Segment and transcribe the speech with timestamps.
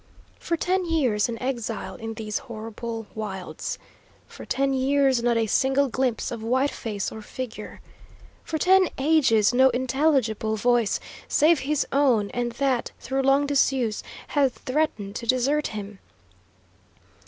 [0.39, 3.77] For ten years an exile in these horrible wilds.
[4.25, 7.81] For ten years not a single glimpse of white face or figure.
[8.43, 14.53] For ten ages no intelligible voice, save his own; and that, through long disuse, had
[14.53, 15.99] threatened to desert him!